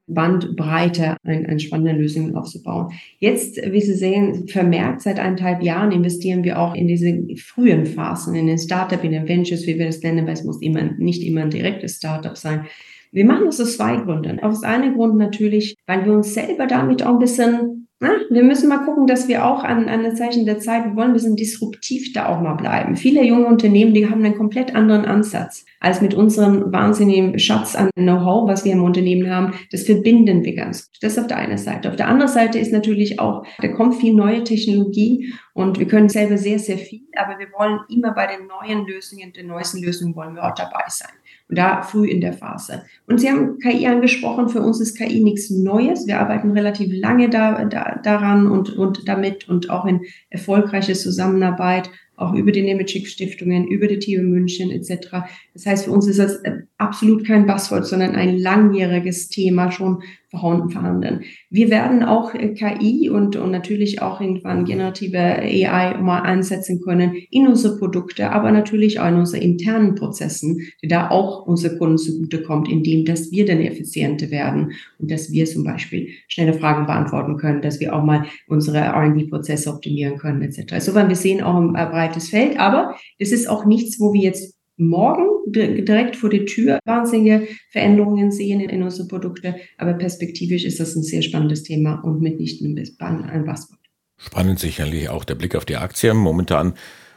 Bandbreite 0.08 1.18
an, 1.24 1.46
an 1.46 1.60
spannenden 1.60 1.98
Lösungen 1.98 2.36
aufzubauen. 2.36 2.94
Jetzt, 3.20 3.58
wie 3.58 3.82
Sie 3.82 3.94
sehen, 3.94 4.48
vermehrt 4.48 5.02
seit 5.02 5.20
eineinhalb 5.20 5.64
Jahren 5.64 5.92
investieren 5.92 6.44
wir 6.44 6.60
auch 6.60 6.76
in 6.76 6.88
diese 6.88 7.28
frühen 7.38 7.86
Phasen, 7.86 8.36
in 8.36 8.48
den 8.48 8.58
Startup, 8.58 9.04
in 9.04 9.12
den 9.12 9.28
Ventures, 9.28 9.66
wie 9.68 9.78
wir 9.78 9.86
das 9.86 10.02
nennen, 10.02 10.26
weil 10.26 10.34
es 10.34 10.44
muss 10.44 10.62
immer, 10.62 10.84
nicht 10.98 11.24
immer 11.24 11.42
ein 11.42 11.50
direktes 11.50 11.98
Startup 11.98 12.38
sein. 12.38 12.66
Wir 13.12 13.26
machen 13.26 13.46
das 13.46 13.60
aus 13.60 13.76
zwei 13.76 13.98
Gründen. 13.98 14.40
Aus 14.40 14.64
einem 14.64 14.96
Grund 14.96 15.18
natürlich, 15.18 15.76
weil 15.86 16.06
wir 16.06 16.14
uns 16.14 16.34
selber 16.34 16.66
damit 16.66 17.04
auch 17.04 17.14
ein 17.14 17.20
bisschen 17.20 17.81
na, 18.02 18.10
wir 18.32 18.44
müssen 18.44 18.68
mal 18.68 18.84
gucken, 18.84 19.06
dass 19.06 19.28
wir 19.28 19.46
auch 19.46 19.64
an, 19.64 19.88
an 19.88 20.04
das 20.04 20.16
Zeichen 20.16 20.48
der 20.48 20.58
Zeit, 20.58 20.86
wir 20.86 20.96
wollen 20.96 21.12
ein 21.12 21.14
bisschen 21.14 21.36
disruptiv 21.36 22.14
da 22.14 22.30
auch 22.30 22.42
mal 22.42 22.56
bleiben. 22.56 22.96
Viele 22.96 23.24
junge 23.24 23.46
Unternehmen, 23.46 23.94
die 23.94 24.10
haben 24.10 24.26
einen 24.26 24.36
komplett 24.36 24.74
anderen 24.74 25.06
Ansatz 25.06 25.66
als 25.80 26.02
mit 26.02 26.16
unserem 26.16 26.74
wahnsinnigen 26.74 27.38
Schatz 27.38 27.76
an 27.76 27.92
Know-how, 27.94 28.50
was 28.50 28.66
wir 28.66 28.74
im 28.74 28.84
Unternehmen 28.84 29.30
haben. 29.30 29.54
Das 29.72 29.84
verbinden 29.84 30.44
wir 30.44 30.56
ganz 30.56 30.88
gut. 30.88 30.98
Das 31.02 31.20
auf 31.20 31.28
der 31.28 31.38
einen 31.38 31.60
Seite. 31.60 31.90
Auf 31.90 31.96
der 31.96 32.08
anderen 32.08 32.32
Seite 32.32 32.58
ist 32.58 32.74
natürlich 32.74 33.20
auch, 33.20 33.46
da 33.62 33.68
kommt 33.68 33.94
viel 33.94 34.16
neue 34.16 34.44
Technologie 34.44 35.32
und 35.54 35.78
wir 35.78 35.88
können 35.88 36.10
selber 36.10 36.38
sehr, 36.38 36.58
sehr 36.58 36.80
viel, 36.80 37.04
aber 37.16 37.38
wir 37.38 37.50
wollen 37.56 37.82
immer 37.88 38.16
bei 38.16 38.26
den 38.26 38.48
neuen 38.48 38.88
Lösungen, 38.88 39.32
den 39.32 39.46
neuesten 39.46 39.84
Lösungen 39.84 40.16
wollen 40.16 40.34
wir 40.34 40.44
auch 40.44 40.56
dabei 40.56 40.86
sein 40.88 41.12
da 41.52 41.82
früh 41.82 42.08
in 42.08 42.22
der 42.22 42.34
Phase. 42.34 42.84
Und 43.08 43.20
Sie 43.20 43.30
haben 43.30 43.60
KI 43.60 43.86
angesprochen, 43.88 44.50
für 44.50 44.62
uns 44.62 44.80
ist 44.80 44.98
KI 44.98 45.22
nichts 45.22 45.50
Neues. 45.50 46.08
Wir 46.08 46.20
arbeiten 46.20 46.52
relativ 46.52 46.92
lange 46.94 47.30
da, 47.30 47.66
da, 47.66 48.00
daran 48.04 48.48
und, 48.48 48.76
und 48.78 49.08
damit 49.08 49.48
und 49.50 49.70
auch 49.70 49.86
in 49.86 50.02
erfolgreiche 50.30 50.94
Zusammenarbeit 50.94 51.90
auch 52.22 52.34
über 52.34 52.52
die 52.52 52.62
Nemetschik-Stiftungen, 52.62 53.68
über 53.68 53.88
die 53.88 54.00
TU 54.00 54.22
München 54.22 54.72
etc. 54.72 55.26
Das 55.54 55.66
heißt, 55.66 55.86
für 55.86 55.92
uns 55.92 56.08
ist 56.08 56.20
das 56.20 56.36
äh, 56.44 56.62
absolut 56.78 57.26
kein 57.26 57.48
Buzzword, 57.48 57.86
sondern 57.86 58.16
ein 58.16 58.38
langjähriges 58.38 59.30
Thema 59.30 59.72
schon 59.72 60.04
vorhanden. 60.32 61.22
Wir 61.50 61.70
werden 61.70 62.04
auch 62.04 62.34
äh, 62.34 62.54
KI 62.54 63.10
und, 63.10 63.36
und 63.36 63.52
natürlich 63.52 64.02
auch 64.02 64.22
irgendwann 64.22 64.64
generative 64.64 65.18
AI 65.18 65.98
mal 65.98 66.22
einsetzen 66.22 66.82
können 66.82 67.16
in 67.30 67.48
unsere 67.48 67.78
Produkte, 67.78 68.32
aber 68.32 68.52
natürlich 68.52 69.00
auch 69.00 69.10
in 69.10 69.16
unsere 69.16 69.44
internen 69.44 69.96
Prozessen, 69.96 70.62
die 70.82 70.88
da 70.88 71.10
auch 71.10 71.46
unsere 71.46 71.78
Kunden 71.78 71.98
zugutekommt, 71.98 72.70
indem 72.70 73.04
dass 73.04 73.32
wir 73.32 73.46
dann 73.46 73.60
effizienter 73.60 74.32
werden 74.32 74.72
und 75.00 75.12
dass 75.12 75.32
wir 75.32 75.46
zum 75.46 75.66
Beispiel 75.66 76.08
schnelle 76.28 76.54
Fragen 76.54 76.86
beantworten 76.86 77.36
können, 77.38 77.62
dass 77.62 77.80
wir 77.82 77.94
auch 77.94 78.04
mal 78.04 78.26
unsere 78.48 78.78
R&D-Prozesse 78.78 79.70
optimieren 79.70 80.18
können 80.18 80.42
etc. 80.42 80.74
Insofern, 80.74 81.10
wir 81.10 81.16
sehen 81.16 81.44
auch 81.44 81.58
ein 81.58 81.74
breites 81.74 82.30
Feld, 82.30 82.58
aber 82.58 82.96
es 83.20 83.34
ist 83.34 83.50
auch 83.50 83.66
nichts, 83.66 84.00
wo 84.00 84.14
wir 84.14 84.22
jetzt 84.22 84.61
morgen 84.82 85.28
direkt 85.46 86.16
vor 86.16 86.30
der 86.30 86.46
Tür 86.46 86.80
wahnsinnige 86.86 87.48
Veränderungen 87.72 88.32
sehen 88.32 88.60
in 88.60 88.84
unsere 88.84 89.08
Produkte. 89.08 89.56
Aber 89.78 89.94
perspektivisch 89.94 90.66
ist 90.66 90.80
das 90.80 90.96
ein 90.96 91.04
sehr 91.04 91.22
spannendes 91.22 91.64
Thema 91.64 92.02
und 92.04 92.22
mitnichten 92.22 92.78
ein 93.00 93.46
Buzzword. 93.46 93.80
Spannend 94.18 94.60
sicherlich 94.60 95.10
auch 95.10 95.24
der 95.24 95.36
Blick 95.36 95.56
auf 95.56 95.66
die 95.66 95.78
Aktien. 95.78 96.18
Momentan 96.18 96.74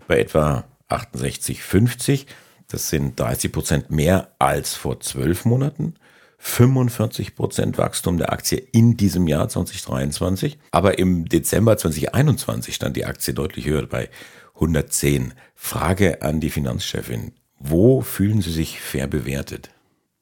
bei 0.08 0.20
etwa 0.20 0.64
68,50. 0.88 2.26
Das 2.68 2.88
sind 2.88 3.18
30 3.20 3.52
Prozent 3.52 3.90
mehr 3.90 4.32
als 4.38 4.74
vor 4.74 5.00
zwölf 5.00 5.44
Monaten. 5.44 5.94
45 6.38 7.36
Prozent 7.36 7.78
Wachstum 7.78 8.18
der 8.18 8.32
Aktie 8.32 8.58
in 8.58 8.96
diesem 8.96 9.26
Jahr 9.26 9.48
2023. 9.48 10.58
Aber 10.72 10.98
im 10.98 11.26
Dezember 11.26 11.76
2021 11.76 12.74
stand 12.74 12.96
die 12.96 13.06
Aktie 13.06 13.32
deutlich 13.32 13.66
höher 13.66 13.86
bei 13.86 14.10
110. 14.54 15.32
Frage 15.54 16.22
an 16.22 16.40
die 16.40 16.50
Finanzchefin. 16.50 17.32
Wo 17.58 18.00
fühlen 18.00 18.40
Sie 18.40 18.52
sich 18.52 18.80
fair 18.80 19.06
bewertet? 19.06 19.70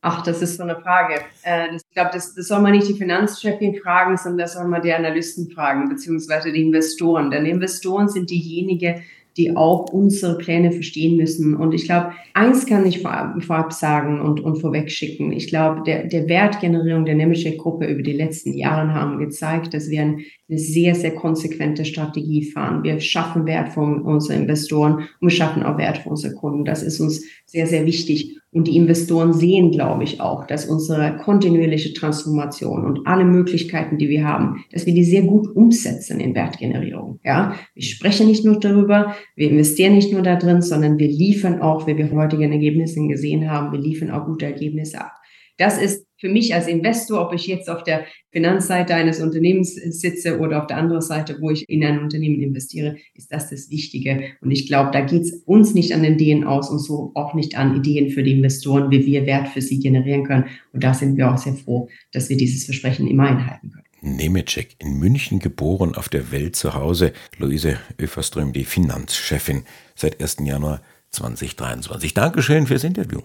Ach, 0.04 0.22
das 0.24 0.42
ist 0.42 0.56
so 0.56 0.64
eine 0.64 0.80
Frage. 0.80 1.20
Äh, 1.44 1.76
ich 1.76 1.94
glaube, 1.94 2.10
das, 2.12 2.34
das 2.34 2.48
soll 2.48 2.60
man 2.60 2.72
nicht 2.72 2.88
die 2.88 2.94
Finanzchefin 2.94 3.76
fragen, 3.76 4.16
sondern 4.16 4.38
das 4.38 4.54
soll 4.54 4.66
man 4.66 4.82
die 4.82 4.92
Analysten 4.92 5.48
fragen, 5.50 5.88
beziehungsweise 5.88 6.50
die 6.52 6.62
Investoren. 6.62 7.30
Denn 7.30 7.46
Investoren 7.46 8.08
sind 8.08 8.28
diejenigen, 8.28 9.02
die 9.36 9.56
auch 9.56 9.90
unsere 9.92 10.36
Pläne 10.36 10.72
verstehen 10.72 11.16
müssen. 11.16 11.56
Und 11.56 11.72
ich 11.72 11.84
glaube, 11.84 12.12
eins 12.34 12.66
kann 12.66 12.84
ich 12.84 13.00
vorab, 13.00 13.42
vorab 13.42 13.72
sagen 13.72 14.20
und, 14.20 14.40
und 14.40 14.56
vorweg 14.56 14.90
schicken. 14.90 15.32
Ich 15.32 15.48
glaube, 15.48 15.82
der, 15.84 16.04
der 16.04 16.28
Wertgenerierung 16.28 17.04
der 17.04 17.14
Nemetschek-Gruppe 17.14 17.86
über 17.86 18.02
die 18.02 18.12
letzten 18.12 18.52
Jahre 18.54 18.92
haben 18.92 19.18
gezeigt, 19.18 19.72
dass 19.72 19.88
wir 19.88 20.18
eine 20.52 20.60
sehr, 20.60 20.94
sehr 20.94 21.14
konsequente 21.14 21.86
Strategie 21.86 22.44
fahren. 22.44 22.84
Wir 22.84 23.00
schaffen 23.00 23.46
Wert 23.46 23.70
für 23.70 23.80
unsere 23.80 24.38
Investoren 24.38 24.96
und 24.96 25.22
wir 25.22 25.30
schaffen 25.30 25.62
auch 25.62 25.78
Wert 25.78 25.98
für 25.98 26.10
unsere 26.10 26.34
Kunden. 26.34 26.66
Das 26.66 26.82
ist 26.82 27.00
uns 27.00 27.24
sehr, 27.46 27.66
sehr 27.66 27.86
wichtig. 27.86 28.38
Und 28.50 28.68
die 28.68 28.76
Investoren 28.76 29.32
sehen, 29.32 29.70
glaube 29.70 30.04
ich, 30.04 30.20
auch, 30.20 30.46
dass 30.46 30.66
unsere 30.66 31.16
kontinuierliche 31.16 31.94
Transformation 31.94 32.84
und 32.84 33.06
alle 33.06 33.24
Möglichkeiten, 33.24 33.96
die 33.96 34.10
wir 34.10 34.26
haben, 34.26 34.62
dass 34.72 34.84
wir 34.84 34.92
die 34.92 35.04
sehr 35.04 35.22
gut 35.22 35.48
umsetzen 35.56 36.20
in 36.20 36.34
Wertgenerierung. 36.34 37.18
Ja, 37.24 37.54
wir 37.72 37.82
sprechen 37.82 38.26
nicht 38.26 38.44
nur 38.44 38.60
darüber, 38.60 39.14
wir 39.36 39.50
investieren 39.50 39.94
nicht 39.94 40.12
nur 40.12 40.20
da 40.20 40.36
drin, 40.36 40.60
sondern 40.60 40.98
wir 40.98 41.08
liefern 41.08 41.62
auch, 41.62 41.86
wie 41.86 41.96
wir 41.96 42.10
heutige 42.10 42.44
Ergebnisse 42.44 43.00
gesehen 43.08 43.50
haben, 43.50 43.72
wir 43.72 43.80
liefern 43.80 44.10
auch 44.10 44.26
gute 44.26 44.44
Ergebnisse 44.44 45.00
ab. 45.00 45.12
Das 45.56 45.80
ist 45.80 46.06
für 46.22 46.28
mich 46.28 46.54
als 46.54 46.68
Investor, 46.68 47.20
ob 47.20 47.34
ich 47.34 47.48
jetzt 47.48 47.68
auf 47.68 47.82
der 47.82 48.04
Finanzseite 48.30 48.94
eines 48.94 49.20
Unternehmens 49.20 49.74
sitze 49.74 50.38
oder 50.38 50.60
auf 50.60 50.68
der 50.68 50.76
anderen 50.76 51.02
Seite, 51.02 51.38
wo 51.40 51.50
ich 51.50 51.68
in 51.68 51.84
ein 51.84 51.98
Unternehmen 51.98 52.40
investiere, 52.40 52.96
ist 53.14 53.32
das 53.32 53.50
das 53.50 53.70
Wichtige. 53.70 54.22
Und 54.40 54.52
ich 54.52 54.68
glaube, 54.68 54.92
da 54.92 55.00
geht 55.00 55.22
es 55.22 55.42
uns 55.46 55.74
nicht 55.74 55.92
an 55.92 56.04
den 56.04 56.14
Ideen 56.14 56.44
aus 56.44 56.70
und 56.70 56.78
so 56.78 57.10
auch 57.16 57.34
nicht 57.34 57.58
an 57.58 57.76
Ideen 57.76 58.10
für 58.10 58.22
die 58.22 58.30
Investoren, 58.30 58.92
wie 58.92 59.04
wir 59.04 59.26
Wert 59.26 59.48
für 59.48 59.60
sie 59.60 59.80
generieren 59.80 60.22
können. 60.22 60.44
Und 60.72 60.84
da 60.84 60.94
sind 60.94 61.16
wir 61.16 61.28
auch 61.28 61.38
sehr 61.38 61.54
froh, 61.54 61.88
dass 62.12 62.30
wir 62.30 62.36
dieses 62.36 62.66
Versprechen 62.66 63.08
immer 63.08 63.24
einhalten 63.24 63.72
können. 63.72 63.84
Nemetschek, 64.00 64.76
in 64.78 65.00
München 65.00 65.40
geboren, 65.40 65.96
auf 65.96 66.08
der 66.08 66.30
Welt 66.30 66.54
zu 66.54 66.74
Hause. 66.74 67.12
Luise 67.36 67.78
Öferström, 67.98 68.52
die 68.52 68.64
Finanzchefin 68.64 69.64
seit 69.96 70.22
1. 70.22 70.36
Januar 70.44 70.82
2023. 71.10 72.14
Dankeschön 72.14 72.68
fürs 72.68 72.84
Interview. 72.84 73.22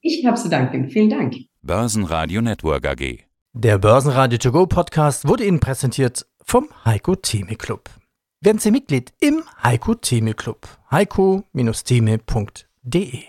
Ich 0.00 0.26
habe 0.26 0.36
zu 0.36 0.48
danken. 0.48 0.90
Vielen 0.90 1.10
Dank. 1.10 1.49
Börsenradio 1.62 2.40
Network 2.40 2.86
AG. 2.86 3.18
Der 3.52 3.78
Börsenradio 3.78 4.38
To 4.38 4.50
Go 4.50 4.66
Podcast 4.66 5.28
wurde 5.28 5.44
Ihnen 5.44 5.60
präsentiert 5.60 6.26
vom 6.42 6.70
Heiko 6.86 7.16
Theme 7.16 7.54
Club. 7.56 7.90
Werden 8.40 8.58
Sie 8.58 8.70
Mitglied 8.70 9.12
im 9.20 9.42
Heiko 9.62 9.94
Theme 9.94 10.32
Club. 10.32 10.66
heiko-theme.de 10.90 13.24